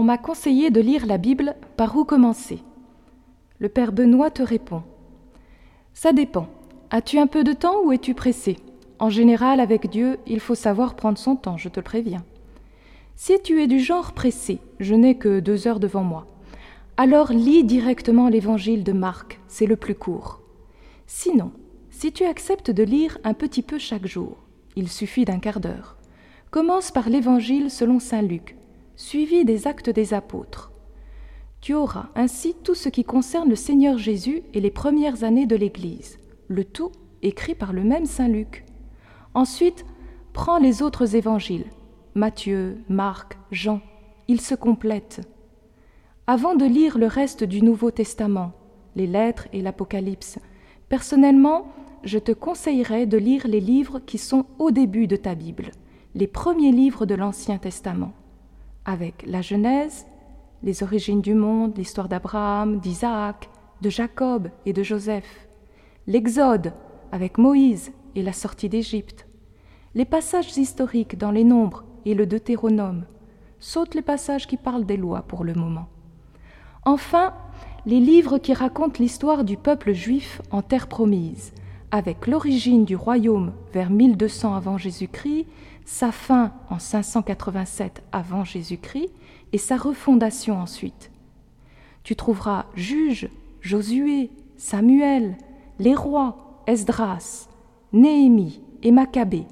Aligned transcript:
On 0.00 0.04
m'a 0.04 0.16
conseillé 0.16 0.70
de 0.70 0.80
lire 0.80 1.06
la 1.06 1.18
Bible 1.18 1.56
par 1.76 1.96
où 1.96 2.04
commencer. 2.04 2.62
Le 3.58 3.68
Père 3.68 3.90
Benoît 3.90 4.30
te 4.30 4.44
répond. 4.44 4.84
Ça 5.92 6.12
dépend. 6.12 6.46
As-tu 6.90 7.18
un 7.18 7.26
peu 7.26 7.42
de 7.42 7.52
temps 7.52 7.82
ou 7.82 7.90
es-tu 7.90 8.14
pressé? 8.14 8.58
En 9.00 9.10
général, 9.10 9.58
avec 9.58 9.90
Dieu, 9.90 10.20
il 10.24 10.38
faut 10.38 10.54
savoir 10.54 10.94
prendre 10.94 11.18
son 11.18 11.34
temps, 11.34 11.56
je 11.56 11.68
te 11.68 11.80
le 11.80 11.82
préviens. 11.82 12.24
Si 13.16 13.42
tu 13.42 13.60
es 13.60 13.66
du 13.66 13.80
genre 13.80 14.12
pressé, 14.12 14.60
je 14.78 14.94
n'ai 14.94 15.16
que 15.16 15.40
deux 15.40 15.66
heures 15.66 15.80
devant 15.80 16.04
moi, 16.04 16.28
alors 16.96 17.32
lis 17.32 17.64
directement 17.64 18.28
l'évangile 18.28 18.84
de 18.84 18.92
Marc, 18.92 19.40
c'est 19.48 19.66
le 19.66 19.74
plus 19.74 19.96
court. 19.96 20.42
Sinon, 21.08 21.50
si 21.90 22.12
tu 22.12 22.22
acceptes 22.22 22.70
de 22.70 22.84
lire 22.84 23.18
un 23.24 23.34
petit 23.34 23.62
peu 23.62 23.78
chaque 23.78 24.06
jour, 24.06 24.36
il 24.76 24.88
suffit 24.88 25.24
d'un 25.24 25.40
quart 25.40 25.58
d'heure, 25.58 25.96
commence 26.52 26.92
par 26.92 27.08
l'évangile 27.08 27.68
selon 27.68 27.98
Saint 27.98 28.22
Luc, 28.22 28.54
suivi 28.98 29.44
des 29.44 29.68
actes 29.68 29.88
des 29.88 30.12
apôtres. 30.12 30.72
Tu 31.60 31.72
auras 31.72 32.08
ainsi 32.16 32.54
tout 32.64 32.74
ce 32.74 32.88
qui 32.88 33.04
concerne 33.04 33.48
le 33.48 33.54
Seigneur 33.54 33.96
Jésus 33.96 34.42
et 34.52 34.60
les 34.60 34.72
premières 34.72 35.22
années 35.22 35.46
de 35.46 35.56
l'Église, 35.56 36.18
le 36.48 36.64
tout 36.64 36.90
écrit 37.22 37.54
par 37.54 37.72
le 37.72 37.84
même 37.84 38.06
Saint 38.06 38.28
Luc. 38.28 38.64
Ensuite, 39.34 39.86
prends 40.32 40.58
les 40.58 40.82
autres 40.82 41.14
évangiles, 41.14 41.66
Matthieu, 42.16 42.78
Marc, 42.88 43.38
Jean, 43.52 43.80
ils 44.26 44.40
se 44.40 44.56
complètent. 44.56 45.20
Avant 46.26 46.56
de 46.56 46.64
lire 46.64 46.98
le 46.98 47.06
reste 47.06 47.44
du 47.44 47.62
Nouveau 47.62 47.92
Testament, 47.92 48.52
les 48.96 49.06
lettres 49.06 49.46
et 49.52 49.62
l'Apocalypse, 49.62 50.40
personnellement, 50.88 51.68
je 52.02 52.18
te 52.18 52.32
conseillerais 52.32 53.06
de 53.06 53.16
lire 53.16 53.46
les 53.46 53.60
livres 53.60 54.00
qui 54.00 54.18
sont 54.18 54.46
au 54.58 54.72
début 54.72 55.06
de 55.06 55.16
ta 55.16 55.36
Bible, 55.36 55.70
les 56.16 56.26
premiers 56.26 56.72
livres 56.72 57.06
de 57.06 57.14
l'Ancien 57.14 57.58
Testament, 57.58 58.12
avec 58.88 59.22
la 59.26 59.42
Genèse, 59.42 60.06
les 60.62 60.82
origines 60.82 61.20
du 61.20 61.34
monde, 61.34 61.76
l'histoire 61.76 62.08
d'Abraham, 62.08 62.80
d'Isaac, 62.80 63.50
de 63.82 63.90
Jacob 63.90 64.48
et 64.64 64.72
de 64.72 64.82
Joseph, 64.82 65.46
l'Exode 66.06 66.72
avec 67.12 67.36
Moïse 67.36 67.92
et 68.14 68.22
la 68.22 68.32
sortie 68.32 68.70
d'Égypte, 68.70 69.28
les 69.94 70.06
passages 70.06 70.56
historiques 70.56 71.18
dans 71.18 71.30
les 71.30 71.44
nombres 71.44 71.84
et 72.06 72.14
le 72.14 72.26
Deutéronome. 72.26 73.04
Saute 73.60 73.94
les 73.94 74.02
passages 74.02 74.46
qui 74.46 74.56
parlent 74.56 74.86
des 74.86 74.96
lois 74.96 75.20
pour 75.20 75.44
le 75.44 75.52
moment. 75.52 75.88
Enfin, 76.86 77.34
les 77.84 78.00
livres 78.00 78.38
qui 78.38 78.54
racontent 78.54 79.00
l'histoire 79.00 79.44
du 79.44 79.58
peuple 79.58 79.92
juif 79.92 80.40
en 80.50 80.62
terre 80.62 80.86
promise, 80.86 81.52
avec 81.90 82.26
l'origine 82.26 82.86
du 82.86 82.96
royaume 82.96 83.52
vers 83.74 83.90
1200 83.90 84.54
avant 84.54 84.78
Jésus-Christ, 84.78 85.46
sa 85.88 86.12
fin 86.12 86.52
en 86.68 86.78
587 86.78 88.02
avant 88.12 88.44
Jésus-Christ 88.44 89.10
et 89.52 89.58
sa 89.58 89.76
refondation 89.76 90.60
ensuite. 90.60 91.10
Tu 92.04 92.14
trouveras 92.14 92.66
Juges, 92.74 93.28
Josué, 93.60 94.30
Samuel, 94.56 95.36
les 95.78 95.94
rois, 95.94 96.62
Esdras, 96.66 97.48
Néhémie 97.92 98.62
et 98.82 98.90
Maccabée 98.90 99.46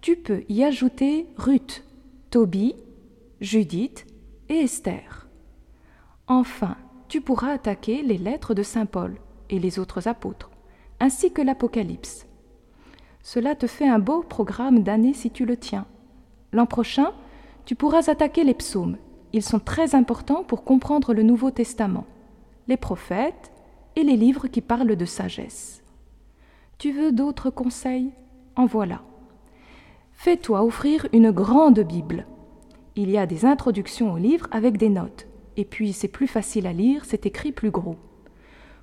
tu 0.00 0.16
peux 0.16 0.44
y 0.48 0.64
ajouter 0.64 1.26
Ruth, 1.36 1.84
Tobie, 2.30 2.74
Judith 3.40 4.06
et 4.48 4.60
Esther. 4.60 5.28
Enfin, 6.26 6.76
tu 7.08 7.20
pourras 7.20 7.52
attaquer 7.52 8.02
les 8.02 8.18
lettres 8.18 8.54
de 8.54 8.62
Saint 8.62 8.86
Paul 8.86 9.18
et 9.50 9.58
les 9.58 9.78
autres 9.78 10.08
apôtres, 10.08 10.50
ainsi 11.00 11.32
que 11.32 11.42
l'Apocalypse. 11.42 12.26
Cela 13.22 13.54
te 13.54 13.66
fait 13.66 13.88
un 13.88 13.98
beau 13.98 14.22
programme 14.22 14.82
d'année 14.82 15.14
si 15.14 15.30
tu 15.30 15.44
le 15.44 15.56
tiens. 15.56 15.86
L'an 16.52 16.66
prochain, 16.66 17.12
tu 17.64 17.74
pourras 17.74 18.10
attaquer 18.10 18.44
les 18.44 18.54
psaumes. 18.54 18.96
Ils 19.32 19.42
sont 19.42 19.60
très 19.60 19.94
importants 19.94 20.42
pour 20.42 20.64
comprendre 20.64 21.14
le 21.14 21.22
Nouveau 21.22 21.50
Testament, 21.50 22.06
les 22.66 22.76
prophètes 22.76 23.52
et 23.94 24.02
les 24.02 24.16
livres 24.16 24.48
qui 24.48 24.60
parlent 24.60 24.96
de 24.96 25.04
sagesse. 25.04 25.82
Tu 26.78 26.92
veux 26.92 27.12
d'autres 27.12 27.50
conseils? 27.50 28.10
En 28.56 28.66
voilà. 28.66 29.02
Fais-toi 30.12 30.64
offrir 30.64 31.06
une 31.12 31.30
grande 31.30 31.80
Bible. 31.80 32.26
Il 32.96 33.10
y 33.10 33.18
a 33.18 33.26
des 33.26 33.44
introductions 33.44 34.12
au 34.12 34.18
livre 34.18 34.48
avec 34.50 34.76
des 34.76 34.88
notes, 34.88 35.28
et 35.56 35.64
puis 35.64 35.92
c'est 35.92 36.08
plus 36.08 36.26
facile 36.26 36.66
à 36.66 36.72
lire, 36.72 37.04
c'est 37.04 37.26
écrit 37.26 37.52
plus 37.52 37.70
gros. 37.70 37.96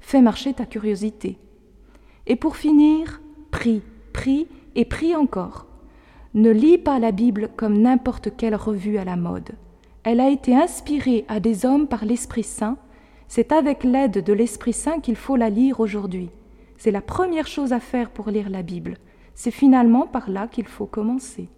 Fais 0.00 0.22
marcher 0.22 0.52
ta 0.52 0.66
curiosité. 0.66 1.38
Et 2.26 2.36
pour 2.36 2.56
finir, 2.56 3.20
prie, 3.50 3.82
prie 4.12 4.46
et 4.74 4.84
prie 4.84 5.14
encore. 5.14 5.66
Ne 6.34 6.50
lis 6.50 6.78
pas 6.78 6.98
la 6.98 7.12
Bible 7.12 7.50
comme 7.56 7.78
n'importe 7.78 8.36
quelle 8.36 8.56
revue 8.56 8.98
à 8.98 9.04
la 9.04 9.16
mode. 9.16 9.52
Elle 10.04 10.20
a 10.20 10.28
été 10.28 10.54
inspirée 10.54 11.24
à 11.28 11.40
des 11.40 11.64
hommes 11.64 11.88
par 11.88 12.04
l'Esprit 12.04 12.42
Saint. 12.42 12.76
C'est 13.28 13.52
avec 13.52 13.84
l'aide 13.84 14.22
de 14.22 14.32
l'Esprit 14.32 14.72
Saint 14.72 15.00
qu'il 15.00 15.16
faut 15.16 15.36
la 15.36 15.50
lire 15.50 15.80
aujourd'hui. 15.80 16.30
C'est 16.76 16.90
la 16.90 17.00
première 17.00 17.46
chose 17.46 17.72
à 17.72 17.80
faire 17.80 18.10
pour 18.10 18.30
lire 18.30 18.50
la 18.50 18.62
Bible. 18.62 18.98
C'est 19.38 19.50
finalement 19.50 20.06
par 20.06 20.30
là 20.30 20.48
qu'il 20.48 20.66
faut 20.66 20.86
commencer. 20.86 21.50